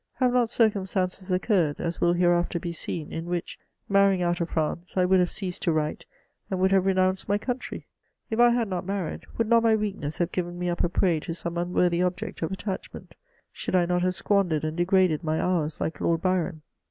[0.13, 4.97] Have not circumstances occurred (as will hereafter be seen) in which, marrying out of France,
[4.97, 6.07] I would have ceased to write,
[6.49, 7.85] and would have renounced my country?
[8.31, 11.19] If I had not married, would not my weakness have given me up a prey
[11.19, 13.13] to some xm worthy object of attachment?
[13.51, 16.63] Should I not have squandejred and degraded my hours like Lord Byron